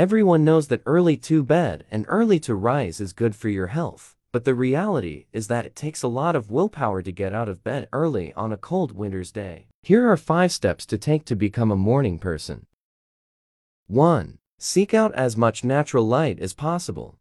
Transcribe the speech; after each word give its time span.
Everyone 0.00 0.46
knows 0.46 0.68
that 0.68 0.80
early 0.86 1.18
to 1.18 1.42
bed 1.42 1.84
and 1.90 2.06
early 2.08 2.40
to 2.40 2.54
rise 2.54 3.02
is 3.02 3.12
good 3.12 3.36
for 3.36 3.50
your 3.50 3.66
health. 3.66 4.16
But 4.32 4.46
the 4.46 4.54
reality 4.54 5.26
is 5.30 5.48
that 5.48 5.66
it 5.66 5.76
takes 5.76 6.02
a 6.02 6.08
lot 6.08 6.34
of 6.34 6.50
willpower 6.50 7.02
to 7.02 7.12
get 7.12 7.34
out 7.34 7.50
of 7.50 7.62
bed 7.62 7.86
early 7.92 8.32
on 8.32 8.50
a 8.50 8.56
cold 8.56 8.92
winter's 8.92 9.30
day. 9.30 9.66
Here 9.82 10.10
are 10.10 10.16
5 10.16 10.50
steps 10.50 10.86
to 10.86 10.96
take 10.96 11.26
to 11.26 11.36
become 11.36 11.70
a 11.70 11.76
morning 11.76 12.18
person. 12.18 12.64
1. 13.88 14.38
Seek 14.58 14.94
out 14.94 15.14
as 15.14 15.36
much 15.36 15.64
natural 15.64 16.08
light 16.08 16.40
as 16.40 16.54
possible. 16.54 17.18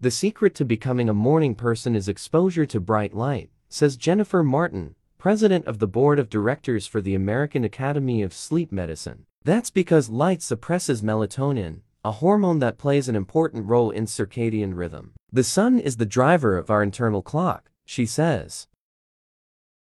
The 0.00 0.10
secret 0.10 0.56
to 0.56 0.64
becoming 0.64 1.08
a 1.08 1.14
morning 1.14 1.54
person 1.54 1.94
is 1.94 2.08
exposure 2.08 2.66
to 2.66 2.80
bright 2.80 3.14
light, 3.14 3.50
says 3.68 3.96
Jennifer 3.96 4.42
Martin, 4.42 4.96
president 5.16 5.66
of 5.66 5.78
the 5.78 5.86
board 5.86 6.18
of 6.18 6.28
directors 6.28 6.88
for 6.88 7.00
the 7.00 7.14
American 7.14 7.62
Academy 7.62 8.20
of 8.20 8.34
Sleep 8.34 8.72
Medicine. 8.72 9.26
That's 9.44 9.70
because 9.70 10.08
light 10.08 10.40
suppresses 10.40 11.02
melatonin, 11.02 11.80
a 12.04 12.12
hormone 12.12 12.60
that 12.60 12.78
plays 12.78 13.08
an 13.08 13.16
important 13.16 13.66
role 13.66 13.90
in 13.90 14.06
circadian 14.06 14.76
rhythm. 14.76 15.14
The 15.32 15.42
sun 15.42 15.80
is 15.80 15.96
the 15.96 16.06
driver 16.06 16.56
of 16.56 16.70
our 16.70 16.82
internal 16.82 17.22
clock, 17.22 17.70
she 17.84 18.06
says. 18.06 18.68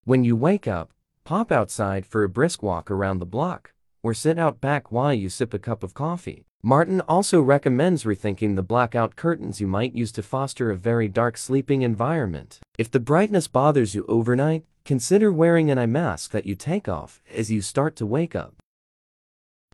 When 0.05 0.23
you 0.23 0.37
wake 0.37 0.65
up, 0.65 0.93
pop 1.25 1.51
outside 1.51 2.05
for 2.05 2.23
a 2.23 2.29
brisk 2.29 2.63
walk 2.63 2.89
around 2.89 3.19
the 3.19 3.25
block, 3.25 3.73
or 4.01 4.13
sit 4.13 4.39
out 4.39 4.61
back 4.61 4.93
while 4.93 5.13
you 5.13 5.27
sip 5.27 5.53
a 5.53 5.59
cup 5.59 5.83
of 5.83 5.93
coffee. 5.93 6.45
Martin 6.63 7.01
also 7.01 7.41
recommends 7.41 8.05
rethinking 8.05 8.55
the 8.55 8.63
blackout 8.63 9.17
curtains 9.17 9.59
you 9.59 9.67
might 9.67 9.93
use 9.93 10.11
to 10.13 10.23
foster 10.23 10.71
a 10.71 10.77
very 10.77 11.09
dark 11.09 11.37
sleeping 11.37 11.81
environment. 11.81 12.59
If 12.77 12.91
the 12.91 12.99
brightness 12.99 13.47
bothers 13.47 13.93
you 13.93 14.05
overnight, 14.07 14.63
consider 14.85 15.33
wearing 15.33 15.69
an 15.69 15.77
eye 15.77 15.85
mask 15.85 16.31
that 16.31 16.45
you 16.45 16.55
take 16.55 16.87
off 16.87 17.21
as 17.33 17.51
you 17.51 17.61
start 17.61 17.97
to 17.97 18.05
wake 18.05 18.35
up. 18.35 18.55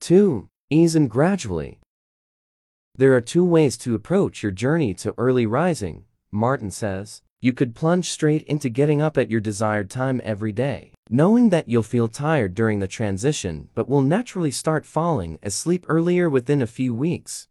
2. 0.06 0.48
Ease 0.70 0.96
in 0.96 1.08
gradually. 1.08 1.80
There 2.96 3.16
are 3.16 3.22
two 3.22 3.44
ways 3.44 3.76
to 3.78 3.96
approach 3.96 4.44
your 4.44 4.52
journey 4.52 4.94
to 4.94 5.16
early 5.18 5.48
rising, 5.48 6.06
Martin 6.32 6.70
says. 6.70 7.24
You 7.42 7.54
could 7.54 7.74
plunge 7.74 8.12
straight 8.12 8.44
into 8.44 8.70
getting 8.70 9.02
up 9.02 9.18
at 9.18 9.32
your 9.32 9.40
desired 9.40 9.90
time 9.90 10.22
every 10.24 10.52
day, 10.52 10.92
knowing 11.10 11.50
that 11.50 11.68
you'll 11.68 11.82
feel 11.82 12.08
tired 12.08 12.54
during 12.54 12.78
the 12.78 12.88
transition 12.88 13.70
but 13.74 13.90
will 13.90 14.04
naturally 14.04 14.52
start 14.52 14.86
falling 14.86 15.40
asleep 15.42 15.88
earlier 15.90 16.30
within 16.30 16.62
a 16.62 16.68
few 16.68 16.94
weeks. 16.94 17.48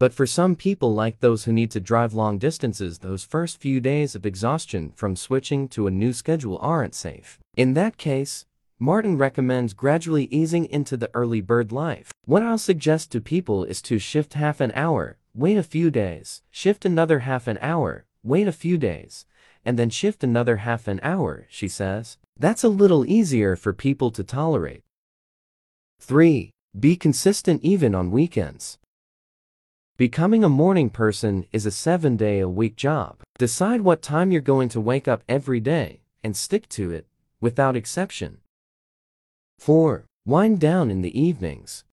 But 0.00 0.12
for 0.12 0.26
some 0.26 0.56
people 0.56 0.92
like 0.92 1.20
those 1.20 1.44
who 1.44 1.52
need 1.52 1.70
to 1.70 1.78
drive 1.78 2.14
long 2.14 2.38
distances 2.38 2.98
those 2.98 3.22
first 3.22 3.60
few 3.60 3.80
days 3.80 4.16
of 4.16 4.26
exhaustion 4.26 4.90
from 4.96 5.14
switching 5.14 5.68
to 5.68 5.86
a 5.86 5.92
new 5.92 6.12
schedule 6.12 6.58
aren't 6.60 6.96
safe. 6.96 7.38
In 7.56 7.74
that 7.74 7.96
case, 7.96 8.44
Martin 8.80 9.18
recommends 9.18 9.74
gradually 9.74 10.26
easing 10.26 10.64
into 10.66 10.96
the 10.96 11.10
early 11.12 11.40
bird 11.40 11.72
life. 11.72 12.12
What 12.26 12.44
I'll 12.44 12.58
suggest 12.58 13.10
to 13.10 13.20
people 13.20 13.64
is 13.64 13.82
to 13.82 13.98
shift 13.98 14.34
half 14.34 14.60
an 14.60 14.70
hour, 14.72 15.18
wait 15.34 15.56
a 15.56 15.64
few 15.64 15.90
days, 15.90 16.42
shift 16.52 16.84
another 16.84 17.20
half 17.20 17.48
an 17.48 17.58
hour, 17.60 18.04
wait 18.22 18.46
a 18.46 18.52
few 18.52 18.78
days, 18.78 19.26
and 19.64 19.76
then 19.76 19.90
shift 19.90 20.22
another 20.22 20.58
half 20.58 20.86
an 20.86 21.00
hour, 21.02 21.48
she 21.50 21.66
says. 21.66 22.18
That's 22.38 22.62
a 22.62 22.68
little 22.68 23.04
easier 23.04 23.56
for 23.56 23.72
people 23.72 24.12
to 24.12 24.22
tolerate. 24.22 24.84
3. 25.98 26.52
Be 26.78 26.94
consistent 26.94 27.64
even 27.64 27.96
on 27.96 28.12
weekends. 28.12 28.78
Becoming 29.96 30.44
a 30.44 30.48
morning 30.48 30.88
person 30.88 31.46
is 31.50 31.66
a 31.66 31.72
seven 31.72 32.16
day 32.16 32.38
a 32.38 32.48
week 32.48 32.76
job. 32.76 33.22
Decide 33.38 33.80
what 33.80 34.02
time 34.02 34.30
you're 34.30 34.40
going 34.40 34.68
to 34.68 34.80
wake 34.80 35.08
up 35.08 35.24
every 35.28 35.58
day 35.58 36.02
and 36.22 36.36
stick 36.36 36.68
to 36.68 36.92
it, 36.92 37.08
without 37.40 37.74
exception. 37.74 38.38
4. 39.58 40.06
Wind 40.24 40.60
down 40.60 40.90
in 40.90 41.02
the 41.02 41.20
evenings. 41.20 41.84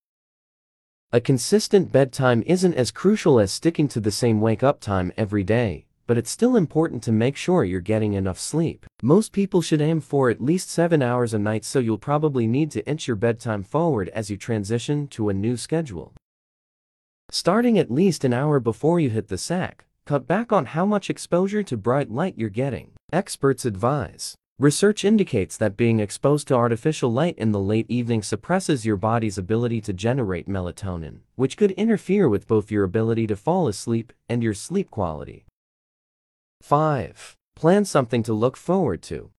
A 1.11 1.19
consistent 1.19 1.91
bedtime 1.91 2.43
isn't 2.45 2.73
as 2.73 2.91
crucial 2.91 3.39
as 3.39 3.51
sticking 3.51 3.87
to 3.89 3.99
the 3.99 4.11
same 4.11 4.39
wake 4.39 4.63
up 4.63 4.79
time 4.79 5.11
every 5.17 5.43
day, 5.43 5.85
but 6.07 6.17
it's 6.17 6.31
still 6.31 6.55
important 6.55 7.03
to 7.03 7.11
make 7.11 7.35
sure 7.35 7.63
you're 7.63 7.81
getting 7.81 8.13
enough 8.13 8.39
sleep. 8.39 8.85
Most 9.01 9.31
people 9.31 9.61
should 9.61 9.81
aim 9.81 9.99
for 9.99 10.29
at 10.29 10.41
least 10.41 10.69
7 10.69 11.01
hours 11.01 11.33
a 11.33 11.39
night 11.39 11.65
so 11.65 11.79
you'll 11.79 11.97
probably 11.97 12.47
need 12.47 12.71
to 12.71 12.87
inch 12.87 13.07
your 13.07 13.15
bedtime 13.15 13.63
forward 13.63 14.09
as 14.09 14.29
you 14.29 14.37
transition 14.37 15.07
to 15.07 15.29
a 15.29 15.33
new 15.33 15.57
schedule. 15.57 16.13
Starting 17.29 17.79
at 17.79 17.91
least 17.91 18.23
an 18.23 18.33
hour 18.33 18.59
before 18.59 18.99
you 18.99 19.09
hit 19.09 19.27
the 19.27 19.37
sack, 19.37 19.85
cut 20.05 20.27
back 20.27 20.53
on 20.53 20.65
how 20.67 20.85
much 20.85 21.09
exposure 21.09 21.63
to 21.63 21.75
bright 21.75 22.11
light 22.11 22.35
you're 22.37 22.49
getting. 22.49 22.91
Experts 23.11 23.65
advise 23.65 24.35
Research 24.57 25.03
indicates 25.03 25.57
that 25.57 25.75
being 25.75 25.99
exposed 25.99 26.47
to 26.47 26.55
artificial 26.55 27.11
light 27.11 27.37
in 27.37 27.51
the 27.51 27.59
late 27.59 27.85
evening 27.89 28.23
suppresses 28.23 28.85
your 28.85 28.95
body's 28.95 29.37
ability 29.37 29.81
to 29.81 29.91
generate 29.91 30.47
melatonin, 30.47 31.19
which 31.35 31.57
could 31.57 31.71
interfere 31.71 32.29
with 32.29 32.47
both 32.47 32.71
your 32.71 32.85
ability 32.85 33.27
to 33.27 33.35
fall 33.35 33.67
asleep 33.67 34.13
and 34.29 34.41
your 34.41 34.53
sleep 34.53 34.89
quality. 34.89 35.43
5. 36.61 37.35
Plan 37.57 37.83
something 37.83 38.23
to 38.23 38.31
look 38.31 38.55
forward 38.55 39.01
to. 39.01 39.29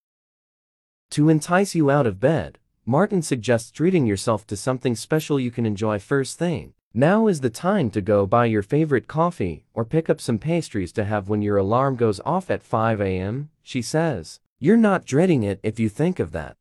To 1.12 1.30
entice 1.30 1.74
you 1.74 1.90
out 1.90 2.06
of 2.06 2.20
bed, 2.20 2.58
Martin 2.84 3.22
suggests 3.22 3.70
treating 3.70 4.04
yourself 4.04 4.46
to 4.48 4.56
something 4.56 4.94
special 4.94 5.40
you 5.40 5.50
can 5.50 5.64
enjoy 5.64 5.98
first 5.98 6.38
thing. 6.38 6.74
Now 6.92 7.26
is 7.26 7.40
the 7.40 7.48
time 7.48 7.88
to 7.92 8.02
go 8.02 8.26
buy 8.26 8.44
your 8.44 8.62
favorite 8.62 9.08
coffee 9.08 9.64
or 9.72 9.86
pick 9.86 10.10
up 10.10 10.20
some 10.20 10.38
pastries 10.38 10.92
to 10.92 11.04
have 11.06 11.30
when 11.30 11.40
your 11.40 11.56
alarm 11.56 11.96
goes 11.96 12.20
off 12.26 12.50
at 12.50 12.62
5 12.62 13.00
a.m., 13.00 13.48
she 13.62 13.80
says. 13.80 14.40
You're 14.58 14.78
not 14.78 15.04
dreading 15.04 15.42
it 15.42 15.60
if 15.62 15.78
you 15.78 15.90
think 15.90 16.18
of 16.18 16.32
that. 16.32 16.56